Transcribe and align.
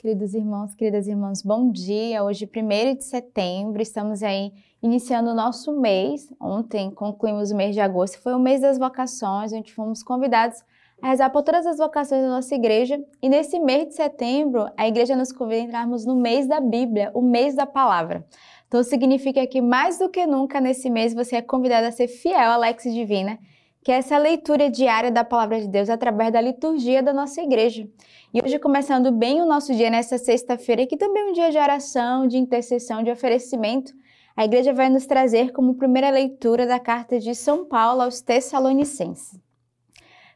Queridos 0.00 0.32
irmãos, 0.32 0.74
queridas 0.74 1.06
irmãs, 1.06 1.42
bom 1.42 1.70
dia. 1.70 2.24
Hoje, 2.24 2.46
1 2.48 2.96
de 2.96 3.04
setembro, 3.04 3.82
estamos 3.82 4.22
aí 4.22 4.50
iniciando 4.82 5.28
o 5.28 5.34
nosso 5.34 5.78
mês. 5.78 6.32
Ontem 6.40 6.90
concluímos 6.90 7.50
o 7.50 7.54
mês 7.54 7.74
de 7.74 7.82
agosto, 7.82 8.18
foi 8.18 8.32
o 8.32 8.38
mês 8.38 8.62
das 8.62 8.78
vocações, 8.78 9.52
onde 9.52 9.74
fomos 9.74 10.02
convidados 10.02 10.64
a 11.02 11.10
rezar 11.10 11.28
por 11.28 11.42
todas 11.42 11.66
as 11.66 11.76
vocações 11.76 12.22
da 12.22 12.30
nossa 12.30 12.54
igreja. 12.54 12.98
E 13.20 13.28
nesse 13.28 13.58
mês 13.58 13.88
de 13.88 13.94
setembro, 13.94 14.70
a 14.74 14.88
igreja 14.88 15.14
nos 15.14 15.32
convida 15.32 15.60
a 15.60 15.64
entrarmos 15.64 16.06
no 16.06 16.16
mês 16.16 16.46
da 16.46 16.60
Bíblia, 16.60 17.10
o 17.12 17.20
mês 17.20 17.54
da 17.54 17.66
palavra. 17.66 18.24
Então, 18.68 18.82
significa 18.82 19.46
que 19.46 19.60
mais 19.60 19.98
do 19.98 20.08
que 20.08 20.26
nunca 20.26 20.62
nesse 20.62 20.88
mês 20.88 21.12
você 21.12 21.36
é 21.36 21.42
convidado 21.42 21.86
a 21.86 21.92
ser 21.92 22.08
fiel 22.08 22.50
à 22.50 22.56
Lex 22.56 22.84
Divina 22.84 23.38
que 23.82 23.90
é 23.90 23.96
essa 23.96 24.18
leitura 24.18 24.70
diária 24.70 25.10
da 25.10 25.24
palavra 25.24 25.60
de 25.60 25.66
Deus 25.66 25.88
através 25.88 26.32
da 26.32 26.40
liturgia 26.40 27.02
da 27.02 27.12
nossa 27.12 27.40
igreja. 27.40 27.88
E 28.32 28.42
hoje, 28.42 28.58
começando 28.58 29.10
bem 29.10 29.40
o 29.40 29.46
nosso 29.46 29.74
dia 29.74 29.90
nessa 29.90 30.18
sexta-feira, 30.18 30.86
que 30.86 30.96
também 30.96 31.22
é 31.22 31.26
um 31.26 31.32
dia 31.32 31.50
de 31.50 31.58
oração, 31.58 32.26
de 32.26 32.36
intercessão, 32.36 33.02
de 33.02 33.10
oferecimento, 33.10 33.92
a 34.36 34.44
igreja 34.44 34.72
vai 34.72 34.88
nos 34.88 35.06
trazer 35.06 35.52
como 35.52 35.74
primeira 35.74 36.10
leitura 36.10 36.66
da 36.66 36.78
carta 36.78 37.18
de 37.18 37.34
São 37.34 37.64
Paulo 37.64 38.02
aos 38.02 38.20
Tessalonicenses. 38.20 39.40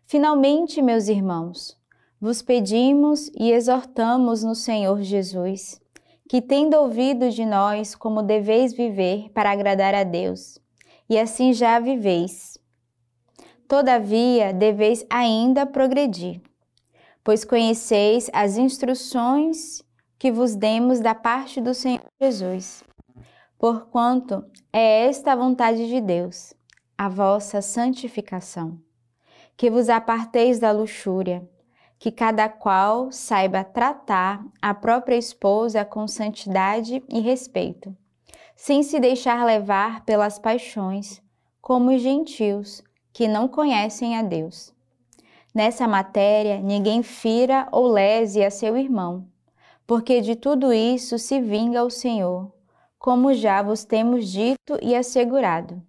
Finalmente, 0.06 0.82
meus 0.82 1.08
irmãos, 1.08 1.78
vos 2.20 2.42
pedimos 2.42 3.30
e 3.38 3.52
exortamos 3.52 4.42
no 4.42 4.54
Senhor 4.54 5.02
Jesus, 5.02 5.80
que 6.28 6.40
tendo 6.40 6.74
ouvido 6.74 7.30
de 7.30 7.44
nós 7.44 7.94
como 7.94 8.22
deveis 8.22 8.72
viver 8.72 9.30
para 9.32 9.50
agradar 9.50 9.94
a 9.94 10.02
Deus, 10.02 10.58
e 11.08 11.18
assim 11.18 11.52
já 11.52 11.78
viveis 11.78 12.53
Todavia, 13.66 14.52
deveis 14.52 15.06
ainda 15.08 15.64
progredir, 15.64 16.40
pois 17.22 17.44
conheceis 17.44 18.28
as 18.32 18.58
instruções 18.58 19.82
que 20.18 20.30
vos 20.30 20.54
demos 20.54 21.00
da 21.00 21.14
parte 21.14 21.60
do 21.60 21.72
Senhor 21.72 22.04
Jesus. 22.20 22.84
Porquanto 23.58 24.44
é 24.70 25.06
esta 25.06 25.32
a 25.32 25.36
vontade 25.36 25.88
de 25.88 26.00
Deus, 26.00 26.52
a 26.96 27.08
vossa 27.08 27.62
santificação, 27.62 28.78
que 29.56 29.70
vos 29.70 29.88
aparteis 29.88 30.58
da 30.58 30.70
luxúria, 30.70 31.48
que 31.98 32.12
cada 32.12 32.50
qual 32.50 33.10
saiba 33.10 33.64
tratar 33.64 34.44
a 34.60 34.74
própria 34.74 35.16
esposa 35.16 35.86
com 35.86 36.06
santidade 36.06 37.02
e 37.08 37.20
respeito, 37.20 37.96
sem 38.54 38.82
se 38.82 39.00
deixar 39.00 39.42
levar 39.46 40.04
pelas 40.04 40.38
paixões, 40.38 41.22
como 41.62 41.94
os 41.94 42.02
gentios, 42.02 42.82
que 43.14 43.28
não 43.28 43.46
conhecem 43.46 44.18
a 44.18 44.22
Deus. 44.22 44.74
Nessa 45.54 45.86
matéria, 45.86 46.60
ninguém 46.60 47.00
fira 47.04 47.68
ou 47.70 47.86
lese 47.86 48.42
a 48.42 48.50
seu 48.50 48.76
irmão, 48.76 49.28
porque 49.86 50.20
de 50.20 50.34
tudo 50.34 50.72
isso 50.72 51.16
se 51.16 51.40
vinga 51.40 51.84
o 51.84 51.90
Senhor, 51.90 52.52
como 52.98 53.32
já 53.32 53.62
vos 53.62 53.84
temos 53.84 54.28
dito 54.28 54.76
e 54.82 54.96
assegurado. 54.96 55.80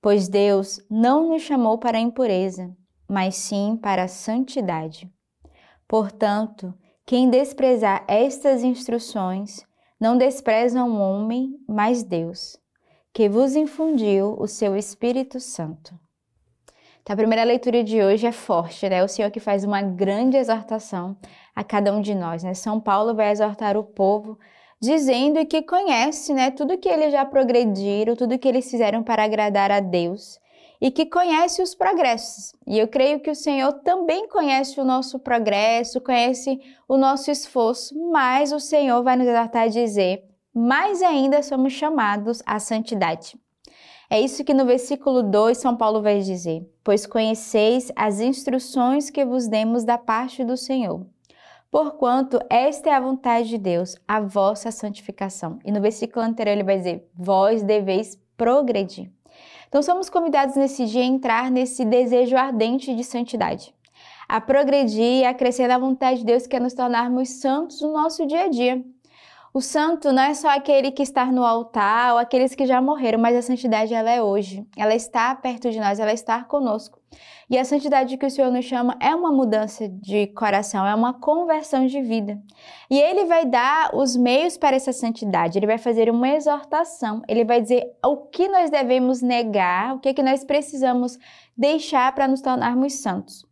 Pois 0.00 0.26
Deus 0.26 0.80
não 0.90 1.28
nos 1.28 1.42
chamou 1.42 1.76
para 1.76 1.98
a 1.98 2.00
impureza, 2.00 2.74
mas 3.06 3.36
sim 3.36 3.78
para 3.80 4.04
a 4.04 4.08
santidade. 4.08 5.12
Portanto, 5.86 6.72
quem 7.04 7.28
desprezar 7.28 8.04
estas 8.08 8.62
instruções, 8.62 9.66
não 10.00 10.16
despreza 10.16 10.82
um 10.82 10.98
homem, 10.98 11.58
mas 11.68 12.02
Deus, 12.02 12.56
que 13.12 13.28
vos 13.28 13.54
infundiu 13.54 14.34
o 14.38 14.46
seu 14.46 14.74
Espírito 14.74 15.38
Santo. 15.38 15.94
Então, 17.04 17.12
a 17.12 17.16
primeira 17.18 17.44
leitura 17.44 17.84
de 17.84 18.02
hoje 18.02 18.26
é 18.26 18.32
forte, 18.32 18.88
né? 18.88 19.04
O 19.04 19.08
Senhor 19.08 19.30
que 19.30 19.38
faz 19.38 19.62
uma 19.62 19.82
grande 19.82 20.38
exortação 20.38 21.14
a 21.54 21.62
cada 21.62 21.92
um 21.92 22.00
de 22.00 22.14
nós, 22.14 22.42
né? 22.42 22.54
São 22.54 22.80
Paulo 22.80 23.14
vai 23.14 23.30
exortar 23.30 23.76
o 23.76 23.84
povo 23.84 24.38
dizendo 24.80 25.44
que 25.44 25.60
conhece, 25.60 26.32
né, 26.32 26.50
tudo 26.50 26.78
que 26.78 26.88
eles 26.88 27.12
já 27.12 27.24
progrediram, 27.24 28.16
tudo 28.16 28.38
que 28.38 28.48
eles 28.48 28.70
fizeram 28.70 29.02
para 29.02 29.22
agradar 29.22 29.70
a 29.70 29.80
Deus 29.80 30.38
e 30.80 30.90
que 30.90 31.04
conhece 31.04 31.62
os 31.62 31.74
progressos. 31.74 32.54
E 32.66 32.78
eu 32.78 32.88
creio 32.88 33.20
que 33.20 33.30
o 33.30 33.34
Senhor 33.34 33.72
também 33.84 34.26
conhece 34.26 34.80
o 34.80 34.84
nosso 34.84 35.18
progresso, 35.18 36.00
conhece 36.00 36.58
o 36.88 36.96
nosso 36.96 37.30
esforço, 37.30 37.94
mas 38.10 38.50
o 38.50 38.58
Senhor 38.58 39.02
vai 39.02 39.16
nos 39.16 39.26
exortar 39.26 39.64
a 39.64 39.68
dizer: 39.68 40.24
mais 40.54 41.02
ainda 41.02 41.42
somos 41.42 41.74
chamados 41.74 42.42
à 42.46 42.58
santidade. 42.58 43.38
É 44.10 44.20
isso 44.20 44.44
que 44.44 44.54
no 44.54 44.66
versículo 44.66 45.22
2 45.22 45.56
São 45.56 45.76
Paulo 45.76 46.02
vai 46.02 46.20
dizer: 46.20 46.68
Pois 46.82 47.06
conheceis 47.06 47.90
as 47.96 48.20
instruções 48.20 49.10
que 49.10 49.24
vos 49.24 49.48
demos 49.48 49.84
da 49.84 49.96
parte 49.96 50.44
do 50.44 50.56
Senhor. 50.56 51.06
Porquanto 51.70 52.38
esta 52.48 52.90
é 52.90 52.92
a 52.92 53.00
vontade 53.00 53.48
de 53.48 53.58
Deus, 53.58 53.96
a 54.06 54.20
vossa 54.20 54.70
santificação. 54.70 55.58
E 55.64 55.72
no 55.72 55.80
versículo 55.80 56.24
anterior 56.24 56.52
ele 56.52 56.62
vai 56.62 56.78
dizer: 56.78 57.08
Vós 57.16 57.62
deveis 57.62 58.16
progredir. 58.36 59.10
Então 59.68 59.82
somos 59.82 60.08
convidados 60.08 60.54
nesse 60.54 60.86
dia 60.86 61.02
a 61.02 61.06
entrar 61.06 61.50
nesse 61.50 61.84
desejo 61.84 62.36
ardente 62.36 62.94
de 62.94 63.02
santidade, 63.02 63.74
a 64.28 64.40
progredir 64.40 65.22
e 65.22 65.24
a 65.24 65.34
crescer 65.34 65.66
na 65.66 65.78
vontade 65.78 66.20
de 66.20 66.26
Deus, 66.26 66.46
que 66.46 66.54
é 66.54 66.60
nos 66.60 66.74
tornarmos 66.74 67.28
santos 67.30 67.80
no 67.80 67.92
nosso 67.92 68.24
dia 68.24 68.44
a 68.44 68.48
dia. 68.48 68.84
O 69.56 69.60
santo 69.60 70.12
não 70.12 70.24
é 70.24 70.34
só 70.34 70.48
aquele 70.48 70.90
que 70.90 71.00
está 71.00 71.26
no 71.26 71.44
altar 71.44 72.14
ou 72.14 72.18
aqueles 72.18 72.56
que 72.56 72.66
já 72.66 72.82
morreram, 72.82 73.20
mas 73.20 73.36
a 73.36 73.40
santidade 73.40 73.94
ela 73.94 74.10
é 74.10 74.20
hoje. 74.20 74.66
Ela 74.76 74.96
está 74.96 75.32
perto 75.32 75.70
de 75.70 75.78
nós, 75.78 76.00
ela 76.00 76.12
está 76.12 76.42
conosco. 76.42 77.00
E 77.48 77.56
a 77.56 77.64
santidade 77.64 78.16
que 78.16 78.26
o 78.26 78.30
Senhor 78.30 78.50
nos 78.50 78.64
chama 78.64 78.96
é 78.98 79.14
uma 79.14 79.30
mudança 79.30 79.88
de 79.88 80.26
coração, 80.26 80.84
é 80.84 80.92
uma 80.92 81.14
conversão 81.14 81.86
de 81.86 82.02
vida. 82.02 82.42
E 82.90 82.98
ele 82.98 83.26
vai 83.26 83.46
dar 83.46 83.94
os 83.94 84.16
meios 84.16 84.56
para 84.58 84.74
essa 84.74 84.92
santidade, 84.92 85.56
ele 85.56 85.68
vai 85.68 85.78
fazer 85.78 86.10
uma 86.10 86.30
exortação, 86.30 87.22
ele 87.28 87.44
vai 87.44 87.62
dizer 87.62 87.92
o 88.04 88.16
que 88.16 88.48
nós 88.48 88.70
devemos 88.70 89.22
negar, 89.22 89.94
o 89.94 90.00
que, 90.00 90.08
é 90.08 90.14
que 90.14 90.22
nós 90.24 90.42
precisamos 90.42 91.16
deixar 91.56 92.12
para 92.12 92.26
nos 92.26 92.40
tornarmos 92.40 92.94
santos. 92.94 93.46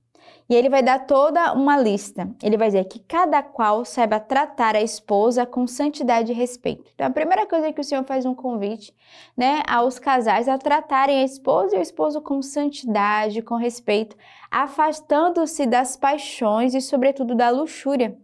E 0.49 0.55
ele 0.55 0.69
vai 0.69 0.83
dar 0.83 1.07
toda 1.07 1.53
uma 1.53 1.79
lista. 1.79 2.29
Ele 2.43 2.57
vai 2.57 2.69
dizer 2.69 2.85
que 2.85 2.99
cada 2.99 3.43
qual 3.43 3.85
saiba 3.85 4.21
tratar 4.21 4.77
a 4.77 4.83
esposa 4.83 5.47
com 5.47 5.67
santidade 5.67 6.33
e 6.33 6.35
respeito. 6.35 6.91
Então, 6.95 7.07
a 7.07 7.11
primeira 7.11 7.47
coisa 7.47 7.69
é 7.69 7.73
que 7.73 7.81
o 7.81 7.85
Senhor 7.85 8.05
faz 8.05 8.27
um 8.27 8.35
convite, 8.35 8.95
né, 9.37 9.63
aos 9.69 9.99
casais 9.99 10.49
a 10.49 10.59
tratarem 10.59 11.21
a 11.21 11.25
esposa 11.25 11.77
e 11.77 11.79
o 11.79 11.83
esposo 11.83 12.21
com 12.21 12.43
santidade, 12.43 13.43
com 13.43 13.57
respeito, 13.57 14.17
afastando-se 14.51 15.67
das 15.67 15.97
paixões 15.97 16.75
e, 16.75 16.81
sobretudo, 16.81 17.35
da 17.35 17.51
luxúria. 17.51 18.17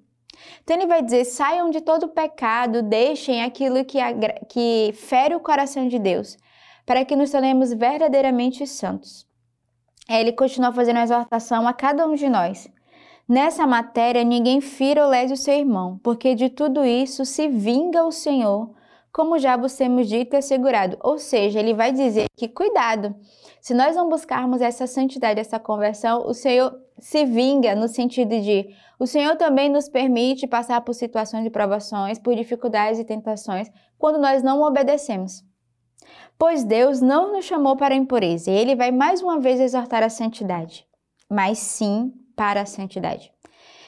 Então 0.62 0.76
ele 0.76 0.86
vai 0.86 1.02
dizer: 1.02 1.24
saiam 1.24 1.70
de 1.70 1.80
todo 1.80 2.08
pecado, 2.08 2.82
deixem 2.82 3.42
aquilo 3.42 3.84
que, 3.84 3.98
que 4.48 4.92
fere 4.94 5.34
o 5.34 5.40
coração 5.40 5.88
de 5.88 5.98
Deus, 5.98 6.36
para 6.86 7.04
que 7.04 7.16
nos 7.16 7.30
tornemos 7.30 7.72
verdadeiramente 7.72 8.66
santos. 8.66 9.27
É, 10.08 10.20
ele 10.20 10.32
continua 10.32 10.72
fazendo 10.72 10.96
a 10.96 11.02
exortação 11.02 11.68
a 11.68 11.72
cada 11.72 12.06
um 12.06 12.14
de 12.14 12.28
nós. 12.28 12.66
Nessa 13.28 13.66
matéria, 13.66 14.24
ninguém 14.24 14.58
fira 14.62 15.04
ou 15.04 15.10
lese 15.10 15.34
o 15.34 15.36
seu 15.36 15.52
irmão, 15.52 16.00
porque 16.02 16.34
de 16.34 16.48
tudo 16.48 16.82
isso 16.82 17.26
se 17.26 17.46
vinga 17.46 18.02
o 18.04 18.10
Senhor, 18.10 18.70
como 19.12 19.38
já 19.38 19.54
vos 19.54 19.74
temos 19.74 20.08
dito 20.08 20.34
e 20.34 20.38
assegurado. 20.38 20.96
Ou 21.02 21.18
seja, 21.18 21.60
ele 21.60 21.74
vai 21.74 21.92
dizer 21.92 22.24
que 22.34 22.48
cuidado, 22.48 23.14
se 23.60 23.74
nós 23.74 23.94
não 23.94 24.08
buscarmos 24.08 24.62
essa 24.62 24.86
santidade, 24.86 25.40
essa 25.40 25.58
conversão, 25.58 26.24
o 26.26 26.32
Senhor 26.32 26.74
se 26.98 27.26
vinga 27.26 27.74
no 27.74 27.86
sentido 27.86 28.40
de 28.40 28.74
o 28.98 29.06
Senhor 29.06 29.36
também 29.36 29.68
nos 29.68 29.88
permite 29.88 30.46
passar 30.46 30.80
por 30.80 30.94
situações 30.94 31.44
de 31.44 31.50
provações, 31.50 32.18
por 32.18 32.34
dificuldades 32.34 32.98
e 32.98 33.04
tentações, 33.04 33.70
quando 33.98 34.18
nós 34.18 34.42
não 34.42 34.62
obedecemos. 34.62 35.44
Pois 36.38 36.62
Deus 36.64 37.00
não 37.00 37.32
nos 37.32 37.44
chamou 37.44 37.76
para 37.76 37.94
a 37.94 37.96
impureza, 37.96 38.50
e 38.50 38.54
ele 38.54 38.76
vai 38.76 38.92
mais 38.92 39.22
uma 39.22 39.40
vez 39.40 39.60
exortar 39.60 40.02
a 40.02 40.08
santidade, 40.08 40.86
mas 41.28 41.58
sim 41.58 42.12
para 42.36 42.60
a 42.60 42.66
santidade. 42.66 43.32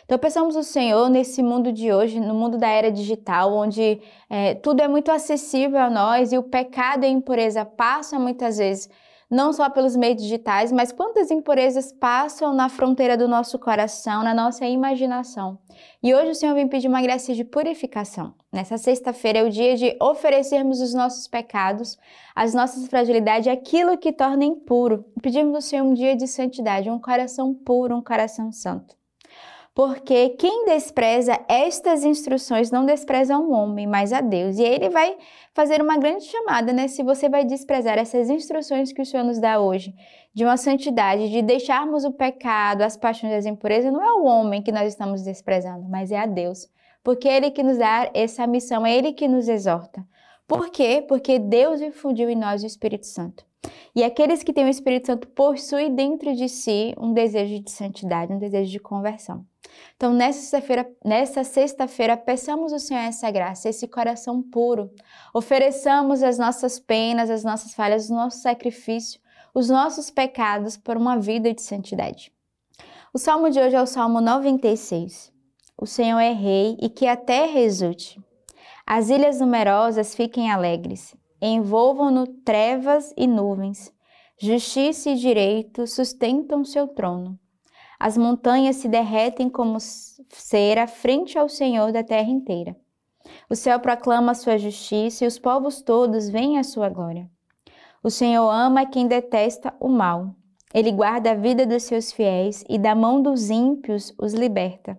Então, 0.05 0.19
pensamos 0.19 0.57
o 0.57 0.65
Senhor 0.65 1.09
nesse 1.09 1.41
mundo 1.41 1.73
de 1.73 1.93
hoje, 1.93 2.19
no 2.19 2.35
mundo 2.35 2.59
da 2.59 2.67
era 2.67 2.91
digital, 2.91 3.55
onde 3.55 4.01
é, 4.29 4.57
tudo 4.57 4.81
é 4.81 4.89
muito 4.89 5.09
acessível 5.09 5.79
a 5.79 5.89
nós 5.89 6.33
e 6.33 6.39
o 6.39 6.43
pecado 6.43 7.05
e 7.05 7.07
a 7.07 7.11
impureza 7.11 7.65
passam 7.65 8.19
muitas 8.19 8.59
vezes 8.59 8.91
não 9.31 9.53
só 9.53 9.71
pelos 9.71 9.95
meios 9.95 10.21
digitais, 10.21 10.73
mas 10.73 10.91
quantas 10.91 11.31
impurezas 11.31 11.93
passam 11.93 12.53
na 12.53 12.69
fronteira 12.69 13.17
do 13.17 13.29
nosso 13.29 13.59
coração, 13.59 14.25
na 14.25 14.35
nossa 14.35 14.67
imaginação. 14.67 15.59
E 16.03 16.13
hoje 16.13 16.33
o 16.33 16.35
Senhor 16.35 16.55
vem 16.55 16.67
pedir 16.67 16.89
uma 16.89 17.01
graça 17.01 17.33
de 17.33 17.45
purificação. 17.45 18.35
Nessa 18.53 18.77
sexta-feira 18.77 19.39
é 19.39 19.45
o 19.45 19.51
dia 19.51 19.77
de 19.77 19.97
oferecermos 20.01 20.81
os 20.81 20.93
nossos 20.93 21.29
pecados, 21.29 21.97
as 22.35 22.53
nossas 22.53 22.89
fragilidades, 22.89 23.47
aquilo 23.47 23.97
que 23.97 24.13
torna 24.13 24.45
impuro. 24.45 25.05
Pedimos 25.23 25.55
ao 25.55 25.63
Senhor 25.63 25.85
um 25.85 25.95
dia 25.95 26.17
de 26.17 26.27
santidade, 26.27 26.91
um 26.91 26.99
coração 26.99 27.55
puro, 27.55 27.97
um 27.97 28.03
coração 28.03 28.51
santo. 28.51 29.00
Porque 29.75 30.31
quem 30.31 30.65
despreza 30.65 31.39
estas 31.49 32.05
instruções 32.05 32.71
não 32.71 32.85
despreza 32.85 33.39
um 33.39 33.53
homem, 33.53 33.87
mas 33.87 34.13
a 34.13 34.21
Deus. 34.21 34.59
E 34.59 34.63
ele 34.63 34.91
vai 34.91 35.17
fazer 35.55 35.81
uma 35.81 35.97
grande 35.97 36.25
chamada, 36.25 36.73
né? 36.73 36.89
Se 36.89 37.03
você 37.03 37.29
vai 37.29 37.45
desprezar 37.45 37.97
essas 37.97 38.29
instruções 38.29 38.93
que 38.93 39.01
o 39.01 39.07
Senhor 39.07 39.23
nos 39.25 39.41
dá 39.41 39.61
hoje, 39.61 39.95
de 40.35 40.45
uma 40.45 40.57
santidade, 40.57 41.31
de 41.31 41.41
deixarmos 41.41 42.05
o 42.05 42.13
pecado, 42.13 42.83
as 42.83 42.97
paixões 42.97 43.33
as 43.33 43.47
impurezas, 43.47 43.93
não 43.93 44.03
é 44.03 44.13
o 44.13 44.25
homem 44.25 44.63
que 44.63 44.73
nós 44.73 44.89
estamos 44.89 45.23
desprezando, 45.23 45.89
mas 45.89 46.11
é 46.11 46.19
a 46.19 46.27
Deus. 46.27 46.69
Porque 47.03 47.29
é 47.29 47.37
Ele 47.37 47.51
que 47.51 47.63
nos 47.63 47.79
dá 47.79 48.11
essa 48.13 48.47
missão, 48.47 48.85
é 48.85 48.95
Ele 48.95 49.13
que 49.13 49.29
nos 49.29 49.49
exorta. 49.49 50.05
Por 50.47 50.69
quê? 50.71 51.05
Porque 51.07 51.39
Deus 51.39 51.81
infundiu 51.81 52.29
em 52.29 52.37
nós 52.37 52.63
o 52.63 52.67
Espírito 52.67 53.07
Santo. 53.07 53.50
E 53.95 54.05
aqueles 54.05 54.43
que 54.43 54.53
têm 54.53 54.65
o 54.65 54.69
Espírito 54.69 55.07
Santo 55.07 55.29
possuem 55.29 55.95
dentro 55.95 56.35
de 56.35 56.49
si 56.49 56.95
um 56.97 57.13
desejo 57.13 57.61
de 57.61 57.71
santidade, 57.71 58.33
um 58.33 58.39
desejo 58.39 58.71
de 58.71 58.79
conversão. 58.79 59.45
Então, 59.97 60.13
nessa 60.13 60.41
sexta-feira, 60.41 60.91
nessa 61.05 61.45
sexta-feira, 61.45 62.17
peçamos 62.17 62.73
ao 62.73 62.79
Senhor 62.79 63.01
essa 63.01 63.31
graça, 63.31 63.69
esse 63.69 63.87
coração 63.87 64.43
puro. 64.43 64.91
Ofereçamos 65.35 66.23
as 66.23 66.39
nossas 66.39 66.79
penas, 66.79 67.31
as 67.31 67.45
nossas 67.45 67.75
falhas, 67.75 68.09
o 68.09 68.15
nosso 68.15 68.39
sacrifício, 68.39 69.21
os 69.55 69.69
nossos 69.69 70.11
pecados 70.11 70.77
por 70.77 70.97
uma 70.97 71.19
vida 71.19 71.53
de 71.53 71.63
santidade. 71.63 72.33
O 73.13 73.19
salmo 73.19 73.51
de 73.51 73.59
hoje 73.59 73.75
é 73.75 73.83
o 73.83 73.87
Salmo 73.87 74.21
96. 74.21 75.33
O 75.77 75.87
Senhor 75.87 76.21
é 76.21 76.33
rei 76.33 76.77
e 76.81 76.89
que 76.89 77.07
a 77.07 77.17
terra 77.17 77.59
exulte. 77.59 78.21
As 78.87 79.09
ilhas 79.09 79.41
numerosas 79.41 80.15
fiquem 80.15 80.51
alegres, 80.51 81.15
envolvam-no 81.47 82.27
trevas 82.27 83.13
e 83.17 83.27
nuvens. 83.27 83.93
Justiça 84.39 85.11
e 85.11 85.17
direito 85.17 85.87
sustentam 85.87 86.65
seu 86.65 86.89
trono. 86.89 87.39
As 87.99 88.17
montanhas 88.17 88.77
se 88.77 88.89
derretem 88.89 89.51
como 89.51 89.79
cera 89.81 90.87
frente 90.87 91.39
ao 91.39 91.49
Senhor 91.49 91.93
da 91.93 92.03
terra 92.03 92.31
inteira. 92.31 92.75
O 93.49 93.55
céu 93.55 93.79
proclama 93.79 94.33
a 94.33 94.35
sua 94.35 94.57
justiça 94.57 95.25
e 95.25 95.29
os 95.29 95.39
povos 95.39 95.83
todos 95.83 96.31
veem 96.31 96.59
a 96.59 96.65
sua 96.65 96.89
glória. 96.89 97.31
O 98.03 98.09
Senhor 98.09 98.49
ama 98.49 98.87
quem 98.87 99.07
detesta 99.07 99.75
o 99.79 99.89
mal. 99.89 100.35
Ele 100.73 100.91
guarda 100.91 101.33
a 101.33 101.35
vida 101.35 101.67
dos 101.67 101.83
seus 101.83 102.11
fiéis 102.11 102.65
e 102.69 102.79
da 102.79 102.95
mão 102.95 103.21
dos 103.21 103.51
ímpios 103.51 104.15
os 104.19 104.33
liberta. 104.33 104.99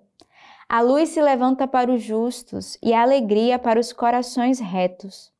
A 0.70 0.82
luz 0.82 1.10
se 1.10 1.22
levanta 1.22 1.68
para 1.68 1.92
os 1.92 2.04
justos 2.04 2.78
e 2.84 2.94
a 2.94 3.02
alegria 3.02 3.58
para 3.58 3.80
os 3.80 3.92
corações 3.92 4.60
retos. 4.60 5.31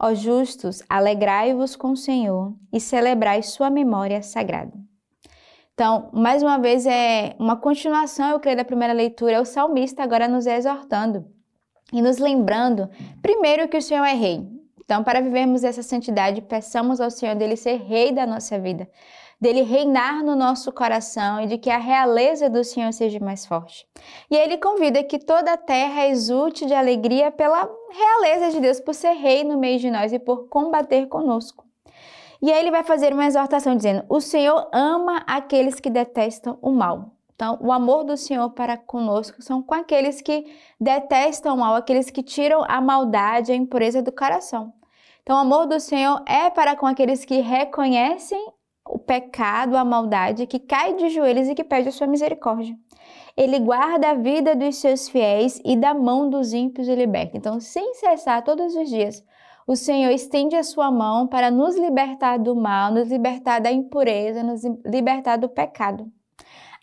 Ó 0.00 0.14
justos, 0.14 0.82
alegrai-vos 0.88 1.74
com 1.74 1.90
o 1.90 1.96
Senhor 1.96 2.54
e 2.72 2.78
celebrai 2.80 3.42
sua 3.42 3.68
memória 3.68 4.22
sagrada. 4.22 4.72
Então, 5.74 6.08
mais 6.12 6.42
uma 6.42 6.58
vez, 6.58 6.86
é 6.86 7.34
uma 7.38 7.56
continuação, 7.56 8.30
eu 8.30 8.40
creio, 8.40 8.56
da 8.56 8.64
primeira 8.64 8.92
leitura. 8.92 9.32
É 9.34 9.40
o 9.40 9.44
salmista 9.44 10.02
agora 10.02 10.26
nos 10.26 10.46
exortando 10.46 11.24
e 11.92 12.02
nos 12.02 12.18
lembrando, 12.18 12.88
primeiro, 13.22 13.68
que 13.68 13.76
o 13.76 13.82
Senhor 13.82 14.04
é 14.04 14.12
rei. 14.12 14.44
Então, 14.84 15.04
para 15.04 15.20
vivermos 15.20 15.64
essa 15.64 15.82
santidade, 15.82 16.42
peçamos 16.42 17.00
ao 17.00 17.10
Senhor 17.10 17.36
dele 17.36 17.56
ser 17.56 17.76
rei 17.76 18.10
da 18.10 18.26
nossa 18.26 18.58
vida, 18.58 18.88
dele 19.40 19.62
reinar 19.62 20.24
no 20.24 20.34
nosso 20.34 20.72
coração 20.72 21.40
e 21.40 21.46
de 21.46 21.58
que 21.58 21.70
a 21.70 21.78
realeza 21.78 22.50
do 22.50 22.64
Senhor 22.64 22.92
seja 22.92 23.20
mais 23.20 23.46
forte. 23.46 23.86
E 24.30 24.36
ele 24.36 24.58
convida 24.58 25.04
que 25.04 25.18
toda 25.18 25.52
a 25.52 25.56
terra 25.56 26.08
exulte 26.08 26.66
de 26.66 26.74
alegria 26.74 27.30
pela 27.30 27.68
realeza 27.90 28.50
de 28.50 28.60
Deus, 28.60 28.80
por 28.80 28.94
ser 28.94 29.12
rei 29.12 29.44
no 29.44 29.58
meio 29.58 29.78
de 29.78 29.90
nós 29.90 30.12
e 30.12 30.18
por 30.18 30.48
combater 30.48 31.06
conosco. 31.06 31.64
E 32.40 32.52
aí 32.52 32.60
ele 32.60 32.70
vai 32.70 32.84
fazer 32.84 33.12
uma 33.12 33.26
exortação 33.26 33.76
dizendo: 33.76 34.04
O 34.08 34.20
Senhor 34.20 34.68
ama 34.72 35.24
aqueles 35.26 35.80
que 35.80 35.90
detestam 35.90 36.58
o 36.62 36.70
mal. 36.70 37.12
Então, 37.34 37.56
o 37.60 37.70
amor 37.70 38.02
do 38.02 38.16
Senhor 38.16 38.50
para 38.50 38.76
conosco 38.76 39.40
são 39.40 39.62
com 39.62 39.74
aqueles 39.74 40.20
que 40.20 40.44
detestam 40.80 41.54
o 41.54 41.58
mal, 41.58 41.76
aqueles 41.76 42.10
que 42.10 42.20
tiram 42.20 42.64
a 42.66 42.80
maldade, 42.80 43.52
a 43.52 43.54
impureza 43.54 44.02
do 44.02 44.10
coração. 44.10 44.72
Então, 45.22 45.36
o 45.36 45.40
amor 45.40 45.66
do 45.66 45.78
Senhor 45.78 46.20
é 46.26 46.50
para 46.50 46.74
com 46.74 46.86
aqueles 46.86 47.24
que 47.24 47.40
reconhecem 47.40 48.44
o 48.88 48.98
pecado, 48.98 49.76
a 49.76 49.84
maldade, 49.84 50.46
que 50.46 50.58
cai 50.58 50.94
de 50.94 51.10
joelhos 51.10 51.48
e 51.48 51.54
que 51.54 51.64
pede 51.64 51.88
a 51.88 51.92
sua 51.92 52.06
misericórdia. 52.06 52.76
Ele 53.36 53.58
guarda 53.58 54.10
a 54.10 54.14
vida 54.14 54.56
dos 54.56 54.76
seus 54.76 55.08
fiéis 55.08 55.60
e 55.64 55.76
da 55.76 55.94
mão 55.94 56.28
dos 56.28 56.52
ímpios 56.52 56.88
e 56.88 56.94
liberta. 56.94 57.36
Então, 57.36 57.60
sem 57.60 57.94
cessar 57.94 58.42
todos 58.42 58.74
os 58.74 58.88
dias, 58.88 59.24
o 59.66 59.76
Senhor 59.76 60.10
estende 60.10 60.56
a 60.56 60.62
sua 60.62 60.90
mão 60.90 61.26
para 61.26 61.50
nos 61.50 61.76
libertar 61.76 62.38
do 62.38 62.56
mal, 62.56 62.92
nos 62.92 63.08
libertar 63.08 63.60
da 63.60 63.70
impureza, 63.70 64.42
nos 64.42 64.62
libertar 64.84 65.36
do 65.36 65.48
pecado. 65.48 66.10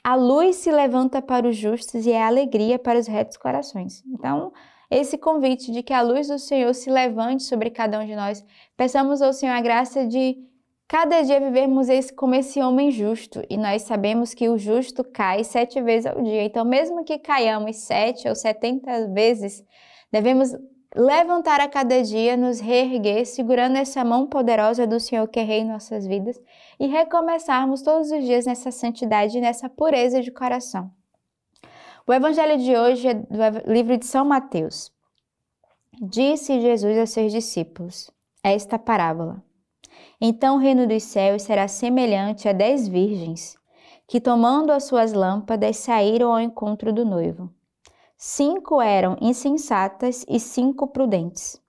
A 0.03 0.13
luz 0.13 0.57
se 0.57 0.71
levanta 0.71 1.19
para 1.19 1.47
os 1.47 1.57
justos 1.57 2.05
e 2.05 2.11
é 2.11 2.23
alegria 2.23 2.77
para 2.77 2.99
os 2.99 3.07
retos 3.07 3.37
corações. 3.37 4.03
Então, 4.05 4.53
esse 4.89 5.17
convite 5.17 5.71
de 5.71 5.81
que 5.81 5.91
a 5.91 6.01
luz 6.03 6.27
do 6.27 6.37
Senhor 6.37 6.73
se 6.75 6.91
levante 6.91 7.41
sobre 7.41 7.71
cada 7.71 7.99
um 7.99 8.05
de 8.05 8.15
nós, 8.15 8.45
peçamos 8.77 9.21
ao 9.21 9.33
Senhor 9.33 9.53
a 9.53 9.61
graça 9.61 10.05
de 10.05 10.37
cada 10.87 11.21
dia 11.21 11.39
vivermos 11.39 11.89
esse, 11.89 12.13
como 12.13 12.35
esse 12.35 12.61
homem 12.61 12.91
justo. 12.91 13.41
E 13.49 13.57
nós 13.57 13.83
sabemos 13.83 14.33
que 14.33 14.49
o 14.49 14.57
justo 14.57 15.03
cai 15.03 15.43
sete 15.43 15.81
vezes 15.81 16.05
ao 16.05 16.21
dia. 16.21 16.43
Então, 16.43 16.63
mesmo 16.63 17.03
que 17.03 17.17
caiamos 17.17 17.77
sete 17.77 18.27
ou 18.27 18.35
setenta 18.35 19.07
vezes, 19.07 19.63
devemos 20.11 20.55
levantar 20.95 21.59
a 21.59 21.67
cada 21.67 22.01
dia, 22.01 22.37
nos 22.37 22.59
reerguer, 22.59 23.25
segurando 23.25 23.75
essa 23.75 24.03
mão 24.05 24.27
poderosa 24.27 24.87
do 24.87 24.99
Senhor 24.99 25.27
que 25.27 25.39
é 25.39 25.43
rei 25.43 25.59
em 25.59 25.67
nossas 25.67 26.07
vidas 26.07 26.41
e 26.79 26.87
recomeçarmos 26.87 27.81
todos 27.81 28.11
os 28.11 28.23
dias 28.23 28.45
nessa 28.45 28.71
santidade 28.71 29.37
e 29.37 29.41
nessa 29.41 29.67
pureza 29.67 30.21
de 30.21 30.31
coração. 30.31 30.89
O 32.07 32.13
evangelho 32.13 32.57
de 32.57 32.77
hoje 32.77 33.07
é 33.09 33.13
do 33.13 33.71
livro 33.71 33.97
de 33.97 34.05
São 34.05 34.23
Mateus. 34.23 34.91
Disse 36.01 36.61
Jesus 36.61 36.97
aos 36.97 37.09
seus 37.09 37.31
discípulos 37.31 38.11
esta 38.43 38.77
parábola. 38.77 39.43
Então 40.19 40.55
o 40.55 40.59
reino 40.59 40.87
dos 40.87 41.03
céus 41.03 41.43
será 41.43 41.67
semelhante 41.67 42.47
a 42.47 42.53
dez 42.53 42.87
virgens 42.87 43.57
que, 44.07 44.21
tomando 44.21 44.71
as 44.71 44.83
suas 44.83 45.13
lâmpadas, 45.13 45.77
saíram 45.77 46.31
ao 46.31 46.39
encontro 46.39 46.93
do 46.93 47.03
noivo. 47.03 47.49
Cinco 48.17 48.81
eram 48.81 49.17
insensatas 49.19 50.25
e 50.29 50.39
cinco 50.39 50.87
prudentes. 50.87 51.61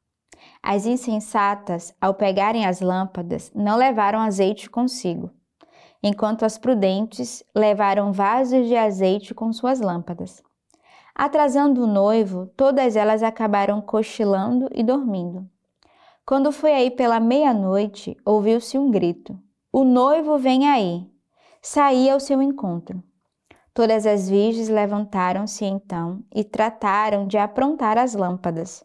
As 0.63 0.87
insensatas, 0.87 1.95
ao 2.01 2.15
pegarem 2.15 2.67
as 2.67 2.81
lâmpadas, 2.81 3.51
não 3.55 3.77
levaram 3.77 4.21
azeite 4.21 4.69
consigo, 4.69 5.31
enquanto 6.03 6.45
as 6.45 6.59
prudentes 6.59 7.43
levaram 7.55 8.13
vasos 8.13 8.67
de 8.67 8.77
azeite 8.77 9.35
com 9.35 9.53
suas 9.53 9.81
lâmpadas. 9.81 10.43
Atrasando 11.15 11.83
o 11.83 11.87
noivo, 11.87 12.47
todas 12.57 12.95
elas 12.95 13.23
acabaram 13.23 13.81
cochilando 13.81 14.69
e 14.75 14.83
dormindo. 14.83 15.49
Quando 16.27 16.51
foi 16.51 16.73
aí 16.73 16.91
pela 16.91 17.21
meia-noite, 17.21 18.17
ouviu-se 18.25 18.77
um 18.77 18.91
grito: 18.91 19.39
O 19.73 19.85
noivo 19.85 20.37
vem 20.37 20.69
aí! 20.69 21.09
Saí 21.63 22.11
ao 22.11 22.19
seu 22.19 22.43
encontro. 22.43 23.01
Todas 23.73 24.05
as 24.05 24.29
virgens 24.29 24.69
levantaram-se 24.69 25.65
então 25.65 26.25
e 26.35 26.43
trataram 26.43 27.29
de 27.29 27.39
aprontar 27.39 27.97
as 27.97 28.15
lâmpadas. 28.15 28.83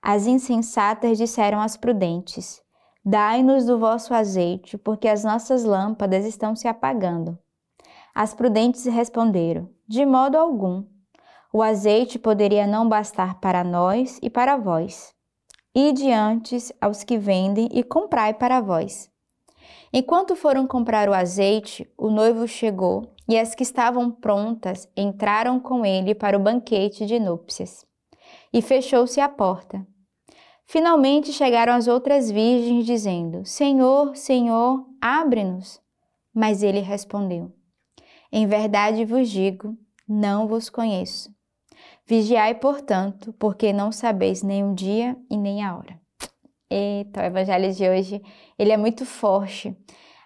As 0.00 0.28
insensatas 0.28 1.18
disseram 1.18 1.60
às 1.60 1.76
prudentes: 1.76 2.62
Dai-nos 3.04 3.66
do 3.66 3.76
vosso 3.76 4.14
azeite, 4.14 4.78
porque 4.78 5.08
as 5.08 5.24
nossas 5.24 5.64
lâmpadas 5.64 6.24
estão 6.24 6.54
se 6.54 6.68
apagando. 6.68 7.36
As 8.14 8.34
prudentes 8.34 8.84
responderam: 8.84 9.68
De 9.88 10.06
modo 10.06 10.38
algum. 10.38 10.84
O 11.52 11.60
azeite 11.60 12.20
poderia 12.20 12.68
não 12.68 12.88
bastar 12.88 13.40
para 13.40 13.64
nós 13.64 14.20
e 14.22 14.30
para 14.30 14.56
vós. 14.56 15.17
Ide 15.80 16.10
antes 16.10 16.72
aos 16.80 17.04
que 17.04 17.16
vendem 17.16 17.68
e 17.70 17.84
comprai 17.84 18.34
para 18.34 18.60
vós. 18.60 19.08
Enquanto 19.92 20.34
foram 20.34 20.66
comprar 20.66 21.08
o 21.08 21.14
azeite, 21.14 21.88
o 21.96 22.10
noivo 22.10 22.48
chegou 22.48 23.14
e 23.28 23.38
as 23.38 23.54
que 23.54 23.62
estavam 23.62 24.10
prontas 24.10 24.90
entraram 24.96 25.60
com 25.60 25.86
ele 25.86 26.16
para 26.16 26.36
o 26.36 26.42
banquete 26.42 27.06
de 27.06 27.20
núpcias. 27.20 27.86
E 28.52 28.60
fechou-se 28.60 29.20
a 29.20 29.28
porta. 29.28 29.86
Finalmente 30.66 31.32
chegaram 31.32 31.72
as 31.72 31.86
outras 31.86 32.28
virgens, 32.28 32.84
dizendo: 32.84 33.46
Senhor, 33.46 34.16
Senhor, 34.16 34.84
abre-nos. 35.00 35.80
Mas 36.34 36.64
ele 36.64 36.80
respondeu: 36.80 37.52
Em 38.32 38.48
verdade 38.48 39.04
vos 39.04 39.30
digo, 39.30 39.78
não 40.08 40.48
vos 40.48 40.68
conheço. 40.68 41.37
Vigiai, 42.08 42.54
portanto, 42.54 43.34
porque 43.38 43.70
não 43.70 43.92
sabeis 43.92 44.42
nem 44.42 44.64
o 44.64 44.74
dia 44.74 45.14
e 45.30 45.36
nem 45.36 45.62
a 45.62 45.76
hora. 45.76 46.00
Eita, 46.70 47.20
o 47.20 47.24
evangelho 47.24 47.70
de 47.70 47.86
hoje, 47.86 48.22
ele 48.58 48.72
é 48.72 48.78
muito 48.78 49.04
forte. 49.04 49.76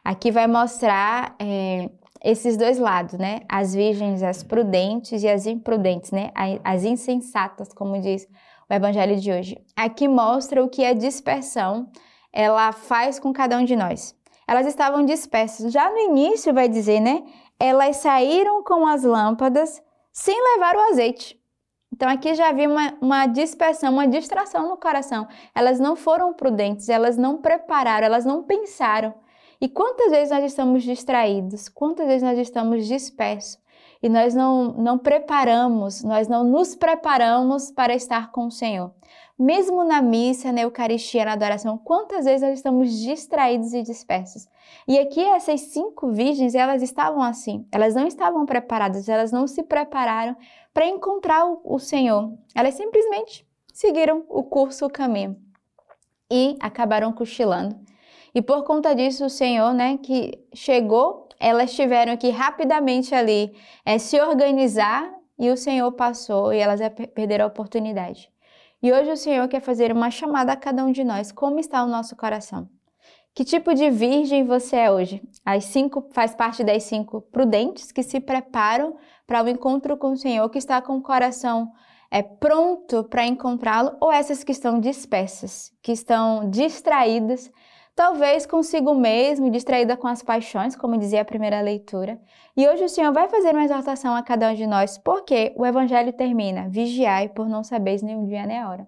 Aqui 0.05 0.31
vai 0.31 0.47
mostrar 0.47 1.35
é, 1.41 1.91
esses 2.23 2.57
dois 2.57 2.79
lados, 2.79 3.19
né? 3.19 3.41
As 3.49 3.75
virgens, 3.75 4.23
as 4.23 4.45
prudentes 4.45 5.25
e 5.25 5.29
as 5.29 5.45
imprudentes, 5.45 6.13
né? 6.13 6.31
As 6.63 6.85
insensatas, 6.85 7.73
como 7.73 8.01
diz 8.01 8.29
o 8.71 8.73
evangelho 8.73 9.17
de 9.17 9.33
hoje. 9.33 9.61
Aqui 9.75 10.07
mostra 10.07 10.63
o 10.63 10.69
que 10.69 10.85
a 10.85 10.93
dispersão 10.93 11.91
ela 12.33 12.71
faz 12.71 13.19
com 13.19 13.33
cada 13.33 13.59
um 13.59 13.65
de 13.65 13.75
nós. 13.75 14.15
Elas 14.47 14.69
estavam 14.69 15.05
dispersas. 15.05 15.73
Já 15.73 15.91
no 15.91 15.99
início 15.99 16.55
vai 16.55 16.69
dizer, 16.69 17.01
né? 17.01 17.25
Elas 17.59 17.97
saíram 17.97 18.63
com 18.63 18.87
as 18.87 19.03
lâmpadas 19.03 19.83
sem 20.13 20.37
levar 20.55 20.77
o 20.77 20.91
azeite. 20.93 21.42
Então 21.93 22.09
aqui 22.09 22.35
já 22.35 22.49
havia 22.49 22.69
uma, 22.69 22.95
uma 23.01 23.27
dispersão, 23.27 23.93
uma 23.93 24.09
distração 24.09 24.69
no 24.69 24.77
coração. 24.77 25.29
Elas 25.55 25.79
não 25.79 25.95
foram 25.95 26.33
prudentes, 26.33 26.89
elas 26.89 27.17
não 27.17 27.37
prepararam, 27.37 28.07
elas 28.07 28.25
não 28.25 28.43
pensaram. 28.43 29.15
E 29.61 29.69
quantas 29.69 30.11
vezes 30.11 30.31
nós 30.31 30.45
estamos 30.45 30.83
distraídos, 30.83 31.69
quantas 31.69 32.07
vezes 32.07 32.23
nós 32.23 32.39
estamos 32.39 32.87
dispersos 32.87 33.61
e 34.03 34.09
nós 34.09 34.35
não, 34.35 34.73
não 34.73 34.99
preparamos, 34.99 36.03
nós 36.03 36.27
não 36.27 36.43
nos 36.43 36.75
preparamos 36.75 37.71
para 37.71 37.95
estar 37.95 38.33
com 38.33 38.47
o 38.47 38.51
Senhor. 38.51 38.91
Mesmo 39.39 39.85
na 39.85 40.03
missa, 40.03 40.53
na 40.53 40.63
Eucaristia, 40.63 41.25
na 41.25 41.33
adoração, 41.33 41.79
quantas 41.79 42.25
vezes 42.25 42.43
nós 42.43 42.59
estamos 42.59 42.93
distraídos 42.93 43.73
e 43.73 43.83
dispersos? 43.83 44.49
E 44.87 44.99
aqui 44.99 45.21
essas 45.21 45.61
cinco 45.61 46.11
virgens, 46.11 46.55
elas 46.55 46.83
estavam 46.83 47.23
assim, 47.23 47.67
elas 47.71 47.95
não 47.95 48.07
estavam 48.07 48.45
preparadas, 48.45 49.09
elas 49.09 49.31
não 49.31 49.47
se 49.47 49.63
prepararam 49.63 50.37
para 50.73 50.87
encontrar 50.87 51.45
o, 51.45 51.79
Senhor. 51.79 52.33
Elas 52.55 52.75
simplesmente 52.75 53.47
seguiram 53.73 54.25
o 54.29 54.43
curso, 54.43 54.87
o 54.87 54.91
caminho 54.91 55.37
e 56.31 56.57
acabaram 56.61 57.13
cochilando. 57.13 57.79
E 58.35 58.41
por 58.41 58.65
conta 58.65 58.95
disso, 58.95 59.27
o 59.27 59.31
Senhor, 59.31 59.75
né, 59.75 59.99
que 59.99 60.43
chegou, 60.55 61.29
elas 61.39 61.75
tiveram 61.75 62.17
que 62.17 62.31
rapidamente 62.31 63.15
ali 63.15 63.55
é, 63.85 63.99
se 63.99 64.19
organizar 64.21 65.13
e 65.39 65.51
o 65.51 65.57
Senhor 65.57 65.91
passou 65.93 66.53
e 66.53 66.59
elas 66.59 66.81
perderam 67.15 67.45
a 67.45 67.49
oportunidade. 67.49 68.31
E 68.83 68.93
hoje 68.93 69.11
o 69.11 69.17
Senhor 69.17 69.47
quer 69.49 69.61
fazer 69.61 69.93
uma 69.93 70.11
chamada 70.11 70.53
a 70.53 70.57
cada 70.57 70.85
um 70.85 70.91
de 70.91 71.05
nós. 71.05 71.31
Como 71.31 71.59
está 71.59 71.85
o 71.85 71.87
nosso 71.87 72.17
coração? 72.17 72.69
Que 73.35 73.45
tipo 73.45 73.73
de 73.75 73.89
virgem 73.91 74.45
você 74.45 74.77
é 74.77 74.91
hoje? 74.91 75.23
As 75.45 75.65
cinco 75.65 76.07
faz 76.13 76.35
parte 76.35 76.63
das 76.63 76.83
cinco 76.83 77.23
prudentes 77.23 77.91
que 77.91 78.03
se 78.03 78.21
preparam 78.21 78.97
para 79.33 79.45
o 79.45 79.49
encontro 79.49 79.97
com 79.97 80.13
o 80.13 80.17
Senhor, 80.17 80.47
que 80.51 80.59
está 80.59 80.83
com 80.83 80.99
o 80.99 81.01
coração 81.01 81.73
é 82.11 82.23
pronto 82.23 83.03
para 83.05 83.25
encontrá-lo, 83.25 83.97
ou 83.99 84.13
essas 84.13 84.45
que 84.45 84.53
estão 84.53 84.79
dispersas, 84.79 85.73
que 85.81 85.91
estão 85.91 86.51
distraídas, 86.51 87.51
talvez 87.97 88.45
consigo 88.45 88.95
mesmo, 88.95 89.49
distraída 89.49 89.97
com 89.97 90.07
as 90.07 90.23
paixões, 90.23 90.77
como 90.77 90.99
dizia 90.99 91.23
a 91.23 91.25
primeira 91.25 91.63
leitura. 91.63 92.21
E 92.55 92.69
hoje 92.69 92.85
o 92.85 92.89
Senhor 92.91 93.11
vai 93.11 93.27
fazer 93.27 93.55
uma 93.55 93.65
exortação 93.65 94.15
a 94.15 94.23
cada 94.23 94.51
um 94.51 94.55
de 94.55 94.67
nós, 94.67 94.99
porque 94.99 95.55
o 95.57 95.65
Evangelho 95.65 96.13
termina: 96.13 96.69
vigiai, 96.69 97.31
por 97.31 97.49
não 97.49 97.65
sabeis 97.65 98.03
nem 98.03 98.23
o 98.23 98.27
dia 98.27 98.45
nem 98.45 98.59
a 98.59 98.69
hora. 98.69 98.87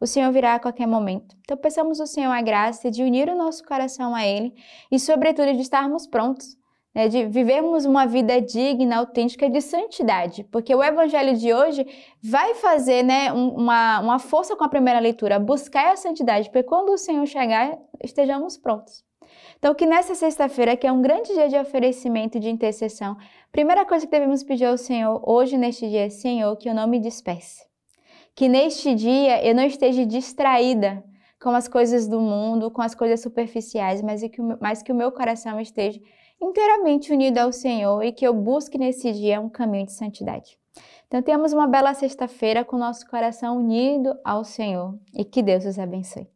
O 0.00 0.08
Senhor 0.08 0.32
virá 0.32 0.56
a 0.56 0.58
qualquer 0.58 0.88
momento. 0.88 1.36
Então, 1.42 1.56
peçamos 1.56 2.00
ao 2.00 2.06
Senhor 2.08 2.32
a 2.32 2.42
graça 2.42 2.90
de 2.90 3.04
unir 3.04 3.28
o 3.28 3.36
nosso 3.36 3.62
coração 3.64 4.12
a 4.12 4.26
Ele 4.26 4.52
e, 4.90 4.98
sobretudo, 4.98 5.52
de 5.52 5.60
estarmos 5.60 6.04
prontos 6.04 6.56
né, 6.94 7.08
de 7.08 7.26
vivermos 7.26 7.84
uma 7.84 8.06
vida 8.06 8.40
digna, 8.40 8.98
autêntica 8.98 9.50
de 9.50 9.60
santidade, 9.60 10.44
porque 10.44 10.74
o 10.74 10.82
evangelho 10.82 11.36
de 11.36 11.52
hoje 11.52 11.84
vai 12.22 12.54
fazer 12.54 13.02
né, 13.02 13.32
uma, 13.32 14.00
uma 14.00 14.18
força 14.18 14.54
com 14.54 14.62
a 14.62 14.68
primeira 14.68 15.00
leitura, 15.00 15.38
buscar 15.38 15.92
a 15.92 15.96
santidade, 15.96 16.50
para 16.50 16.62
quando 16.62 16.90
o 16.90 16.98
Senhor 16.98 17.26
chegar, 17.26 17.76
estejamos 18.02 18.56
prontos. 18.56 19.04
Então, 19.58 19.74
que 19.74 19.86
nessa 19.86 20.14
sexta-feira, 20.14 20.76
que 20.76 20.86
é 20.86 20.92
um 20.92 21.02
grande 21.02 21.32
dia 21.32 21.48
de 21.48 21.56
oferecimento 21.56 22.36
e 22.36 22.40
de 22.40 22.50
intercessão, 22.50 23.16
primeira 23.50 23.84
coisa 23.84 24.04
que 24.04 24.12
devemos 24.12 24.42
pedir 24.44 24.66
ao 24.66 24.76
Senhor 24.76 25.22
hoje, 25.26 25.56
neste 25.56 25.88
dia, 25.88 26.06
é, 26.06 26.08
Senhor, 26.10 26.54
que 26.56 26.68
eu 26.68 26.74
não 26.74 26.86
me 26.86 27.00
disperse. 27.00 27.64
Que 28.34 28.48
neste 28.48 28.94
dia 28.94 29.44
eu 29.44 29.54
não 29.54 29.64
esteja 29.64 30.04
distraída 30.04 31.02
com 31.42 31.50
as 31.50 31.66
coisas 31.66 32.06
do 32.06 32.20
mundo, 32.20 32.70
com 32.70 32.82
as 32.82 32.94
coisas 32.94 33.20
superficiais, 33.20 34.02
mas 34.02 34.22
que, 34.22 34.40
mas 34.60 34.82
que 34.82 34.92
o 34.92 34.94
meu 34.94 35.10
coração 35.10 35.60
esteja 35.60 36.00
inteiramente 36.40 37.12
unido 37.12 37.38
ao 37.38 37.52
Senhor 37.52 38.02
e 38.02 38.12
que 38.12 38.26
eu 38.26 38.34
busque 38.34 38.78
nesse 38.78 39.12
dia 39.12 39.40
um 39.40 39.48
caminho 39.48 39.86
de 39.86 39.92
santidade. 39.92 40.58
Então, 41.06 41.22
temos 41.22 41.52
uma 41.52 41.66
bela 41.66 41.94
sexta-feira 41.94 42.64
com 42.64 42.76
nosso 42.76 43.08
coração 43.08 43.58
unido 43.58 44.18
ao 44.24 44.44
Senhor 44.44 44.98
e 45.14 45.24
que 45.24 45.42
Deus 45.42 45.64
os 45.64 45.78
abençoe. 45.78 46.33